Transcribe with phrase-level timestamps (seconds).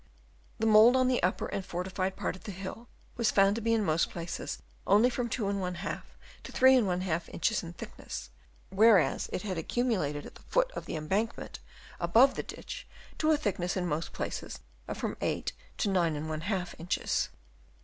[0.57, 3.71] The mould on the upper and fortified part of the hill was found to be
[3.71, 6.01] in most places only from 2^
[6.43, 8.31] to 3^ inches in thickness;
[8.71, 11.59] whereas it had accumulated at the foot of the embankment
[11.99, 12.87] above the ditch
[13.19, 16.49] to a thickness in most places of from 8 to 9|
[16.79, 17.29] inches.